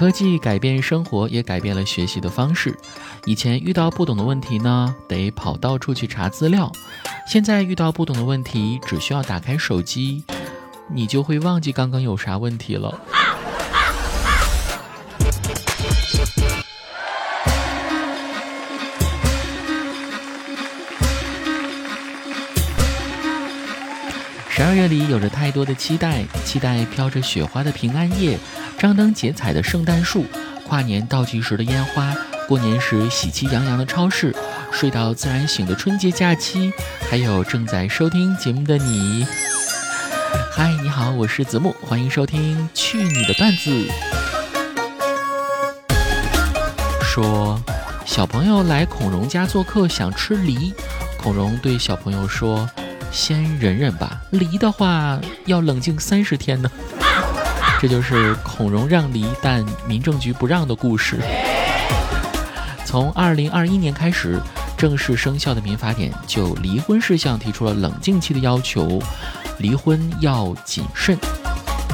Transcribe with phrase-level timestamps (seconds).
[0.00, 2.74] 科技改变生活，也改变了学习的方式。
[3.26, 6.72] 以前遇到不懂的问题呢，得跑到处去查资料；
[7.26, 10.24] 现在遇到不懂的问题，只需要打开手机，
[10.88, 12.98] 你就会忘记刚刚有啥问题了。
[24.70, 28.38] 二月里有着太多的期待，期待飘着雪花的平安夜，
[28.78, 30.24] 张灯结彩的圣诞树，
[30.64, 32.14] 跨年倒计时的烟花，
[32.46, 34.32] 过年时喜气洋洋的超市，
[34.70, 36.72] 睡到自然醒的春节假期，
[37.10, 39.26] 还有正在收听节目的你。
[40.52, 43.70] 嗨，你好，我是子木，欢迎收听《去你的段子》。
[47.02, 47.60] 说，
[48.06, 50.72] 小朋友来孔融家做客，想吃梨，
[51.18, 52.70] 孔融对小朋友说。
[53.12, 56.70] 先忍忍吧，离的话要冷静三十天呢。
[57.80, 61.18] 这就是孔融让梨，但民政局不让的故事。
[62.84, 64.40] 从二零二一年开始
[64.76, 69.00] 正式生效的民法典就离婚事项提出了冷静期的要求，
[69.58, 71.16] 离婚要谨慎。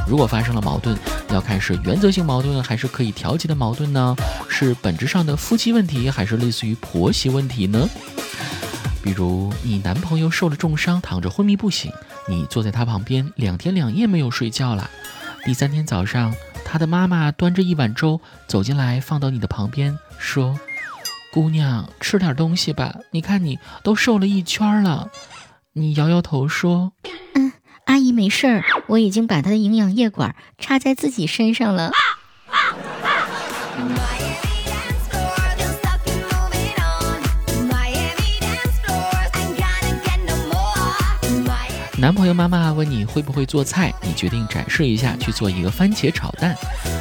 [0.08, 0.96] 如果发生了矛盾，
[1.30, 4.16] 要看是原则性矛盾还是可以调节的矛盾呢？
[4.48, 7.88] 是本质上的夫妻问题，还是类似于婆媳问题呢？
[9.06, 11.92] 比如你男朋友受了重伤，躺着昏迷不醒，
[12.26, 14.90] 你坐在他旁边两天两夜没有睡觉了。
[15.44, 20.58] 第三天早上，他的妈妈端着一碗粥走进来，放到你的旁边，说
[21.32, 25.08] ：“姑娘，吃点东西吧，你看你都瘦了一圈了。”
[25.74, 26.90] 你摇摇头说
[27.34, 27.52] ：“嗯，
[27.84, 31.92] 阿姨没事儿，我已经把他的营养液管插在自己身上了。
[42.06, 46.54] ”男朋友妈妈问你会不会做菜，你决定展示一下，去做一个番茄炒蛋。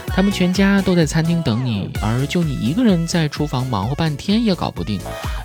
[0.08, 5.00] 他们全家都在餐厅等你，而就你一个人在厨房忙活半天也搞不定。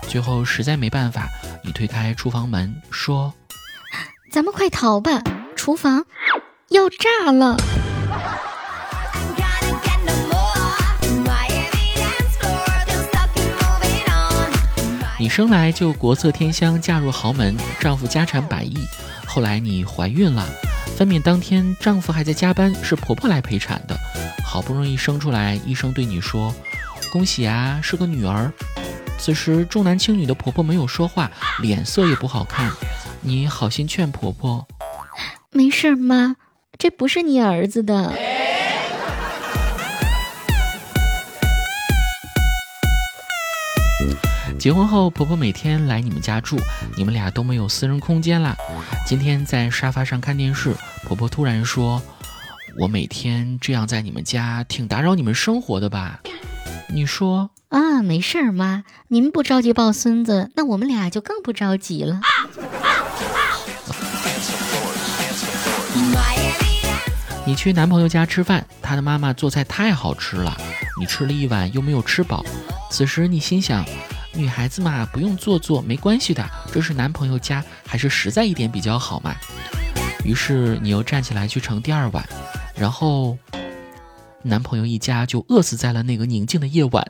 [0.07, 1.29] 最后实在没办法，
[1.63, 3.31] 你推开厨房门说
[4.33, 5.21] ：“咱们快逃吧，
[5.55, 6.05] 厨房
[6.69, 7.55] 要炸了。”
[15.19, 18.75] 你生来就国色天香，嫁入豪门，丈夫家产百亿。
[19.33, 20.45] 后来你怀孕了，
[20.97, 23.95] 分娩当天丈夫还在加班，是婆婆来陪产的。
[24.43, 26.53] 好不容易生出来，医生对你说
[27.13, 28.51] ：“恭喜啊，是个女儿。”
[29.17, 31.31] 此时重男轻女的婆婆没有说话，
[31.61, 32.69] 脸色也不好看。
[33.21, 34.67] 你好心劝婆婆
[35.51, 36.35] ：“没事妈，
[36.77, 38.13] 这不是你儿子的。”
[44.61, 46.55] 结婚后，婆婆每天来你们家住，
[46.95, 48.55] 你们俩都没有私人空间啦。
[49.07, 51.99] 今天在沙发上看电视，婆婆突然说
[52.77, 56.19] ：“我每天这样在你们家，挺打扰你们生活的吧？”
[56.93, 62.21] 你说：“啊，没事儿，妈，您不着急抱孙子，那我们俩就更不着急了。”
[67.47, 70.55] 你去男朋友家吃饭，他的妈妈做菜太好吃了，
[70.99, 72.45] 你吃了一碗又没有吃饱，
[72.91, 73.83] 此时你心想。
[74.33, 76.43] 女孩子嘛，不用做作，没关系的。
[76.71, 79.35] 这是男朋友家，还是实在一点比较好嘛。
[80.23, 82.23] 于是你又站起来去盛第二碗，
[82.75, 83.37] 然后
[84.41, 87.05] 男朋友一家就饿死在了那个宁静的夜晚。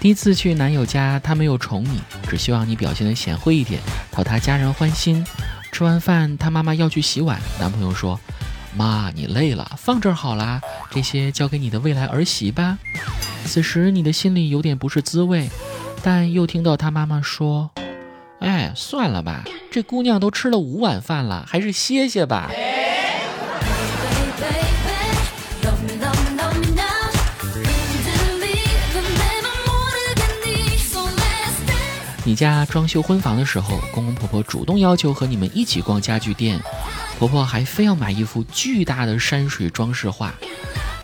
[0.00, 5.24] 第一次去男友家，他没有宠你，只希望你表现的贤惠一点，讨他家人欢心。
[5.72, 7.40] 吃完饭，他妈妈要去洗碗。
[7.58, 8.20] 男朋友说
[8.76, 10.60] ：“妈，你累了，放这儿好啦，
[10.90, 12.78] 这些交给你的未来儿媳吧。”
[13.46, 15.48] 此时你的心里有点不是滋味，
[16.02, 17.70] 但又听到他妈妈说
[18.38, 22.50] ：“哎，算了吧，这姑娘都吃了五碗饭了，还是歇歇吧。”
[32.24, 36.60] 你家装修婚房的时候，公公婆婆主动要求和你们一起逛家具店，
[37.18, 40.32] 婆婆还非要买一幅巨大的山水装饰画。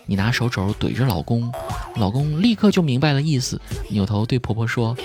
[0.07, 1.53] 你拿手肘怼着老公，
[1.97, 3.61] 老公立刻就明白了意思，
[3.91, 4.97] 扭头对婆婆说：“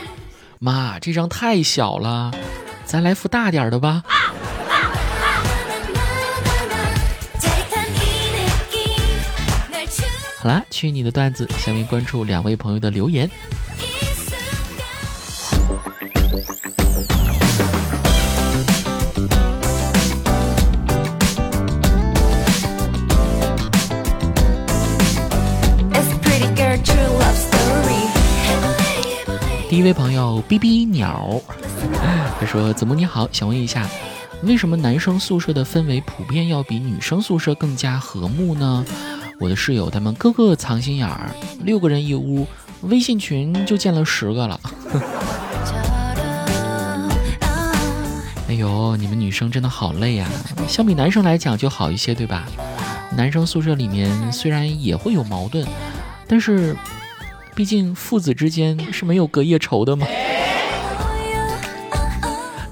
[0.59, 2.31] 妈，这张太小了，
[2.85, 4.03] 咱来幅大点的吧。”
[10.39, 13.27] 好啦，去你的段子，下面关注两位朋友的留言。
[29.73, 31.41] 第一位朋友，哔哔鸟，
[32.39, 33.89] 他说：“子木你好，想问一下，
[34.43, 38.85] 为什么男生宿舍的氛围普遍要比女生宿舍更加和睦呢？
[39.39, 41.31] 我的室友他们个个藏心眼儿，
[41.63, 42.45] 六个人一屋，
[42.81, 44.59] 微信群就建了十个了。
[48.49, 50.27] 哎呦，你们女生真的好累呀！
[50.67, 52.43] 相比男生来讲就好一些，对吧？
[53.17, 55.65] 男生宿舍里面虽然也会有矛盾，
[56.27, 56.75] 但是
[57.55, 60.05] 毕竟父子之间是没有隔夜仇的嘛。”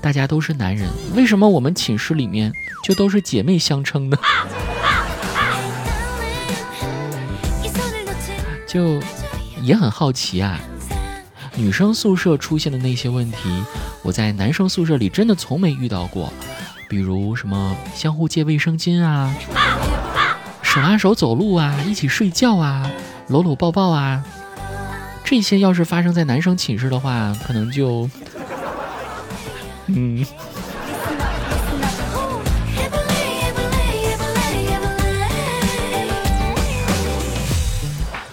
[0.02, 2.52] 大家都是男人，为什么我们寝室里面
[2.84, 4.18] 就都是姐妹相称呢？
[8.68, 9.00] 就
[9.62, 10.60] 也很好奇啊。
[11.56, 13.38] 女生宿舍出现的那些问题，
[14.02, 16.34] 我在男生宿舍里真的从没遇到过。
[16.90, 19.34] 比如什么相互借卫生巾啊，
[20.64, 22.90] 手拉手走路啊，一起睡觉啊，
[23.28, 24.26] 搂搂抱抱啊，
[25.32, 28.10] 这些要是发生在男生寝室的话，可能就。
[29.88, 30.26] 嗯，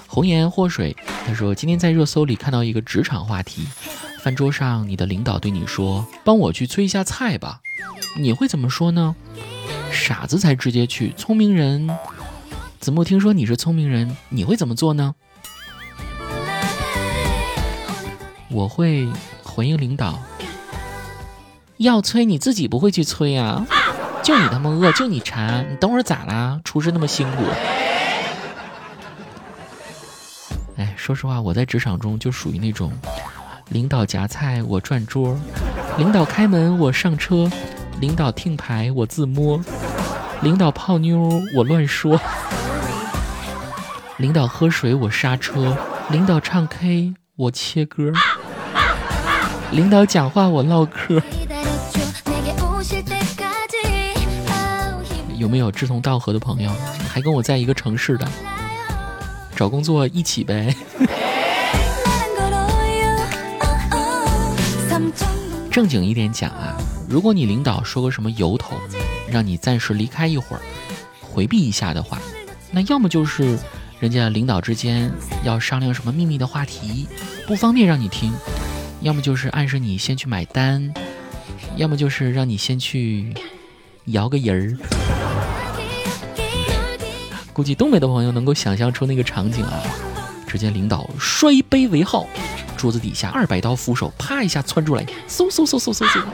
[0.09, 0.97] 红颜祸水。
[1.25, 3.65] 他说今天在热搜里看到一个职场话题，
[4.21, 7.61] 饭桌上你的领导对你说：“帮我去催一下菜吧。”
[8.19, 9.15] 你会怎么说呢？
[9.93, 11.89] 傻子才直接去，聪明人。
[12.81, 15.15] 子木听说你是聪明人，你会怎么做呢？
[18.51, 19.09] 我会
[19.43, 20.19] 回应领导。
[21.77, 23.65] 要催你自己不会去催啊！
[24.23, 26.61] 就你他妈饿，就你馋，你等会儿咋啦？
[26.65, 27.45] 厨师那么辛苦。
[30.77, 32.93] 哎，说实话，我在职场中就属于那种，
[33.69, 35.39] 领导夹菜我转桌，
[35.97, 37.49] 领导开门我上车，
[38.01, 39.61] 领导听牌我自摸，
[40.43, 42.21] 领导泡妞我乱说，
[44.17, 45.77] 领导喝水我刹车，
[46.11, 48.13] 领导唱 K 我切歌，
[49.71, 51.21] 领导讲话我唠嗑。
[55.37, 56.71] 有没有志同道合的朋友，
[57.09, 58.27] 还跟我在一个城市的？
[59.55, 60.75] 找工作一起呗。
[65.71, 66.75] 正经一点讲啊，
[67.09, 68.75] 如果你领导说个什么由头，
[69.31, 70.61] 让你暂时离开一会儿，
[71.21, 72.19] 回避一下的话，
[72.73, 73.57] 那要么就是
[74.01, 75.13] 人家领导之间
[75.45, 77.07] 要商量什么秘密的话题，
[77.47, 78.33] 不方便让你听；
[79.01, 80.93] 要么就是暗示你先去买单；
[81.77, 83.33] 要么就是让你先去
[84.07, 84.79] 摇个人儿。
[87.53, 89.83] 估计东北的朋友能够想象出那个场景啊！
[90.47, 92.27] 只见领导摔杯为号，
[92.77, 96.25] 桌子底下二百刀扶手啪一下窜出来，嗖嗖嗖嗖嗖嗖。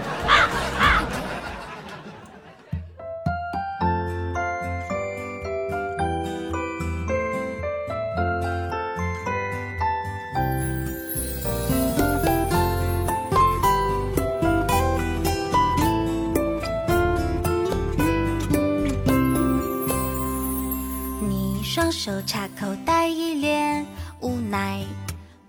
[22.05, 23.83] 手插口袋，一脸
[24.21, 24.83] 无奈，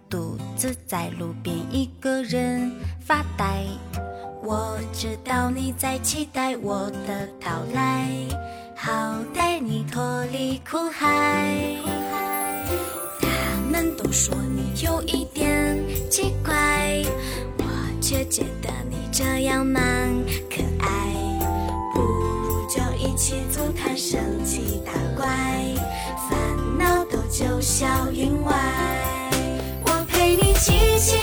[0.10, 2.72] 独自在路边一个人
[3.02, 3.66] 发呆。
[4.42, 8.08] 我知道你在期待我的到来，
[8.74, 11.76] 好带你脱离苦海。
[13.20, 13.28] 他
[13.70, 15.78] 们都说你有一点
[16.10, 17.04] 奇怪，
[17.58, 17.66] 我
[18.00, 19.84] 却觉得你这样蛮
[20.50, 20.88] 可爱。
[21.94, 25.36] 不如就一起组团升级打怪。
[27.38, 28.54] 就笑云外，
[29.84, 31.18] 我陪你奇奇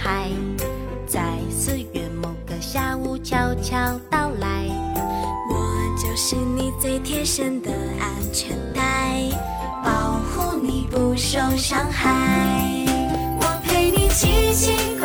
[0.00, 0.30] 海
[1.06, 3.76] 在四月某个下午悄悄
[4.08, 4.64] 到来。
[5.50, 9.28] 我就是你最贴身的安全带
[9.84, 12.84] 保护你不受伤害。
[13.40, 14.97] 我陪你奇奇